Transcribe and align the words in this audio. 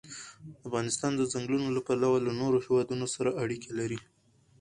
افغانستان 0.67 1.11
د 1.15 1.21
ځنګلونه 1.31 1.67
له 1.75 1.81
پلوه 1.87 2.17
له 2.27 2.31
نورو 2.41 2.57
هېوادونو 2.65 3.05
سره 3.15 3.29
اړیکې 3.43 3.71
لري. 3.79 3.99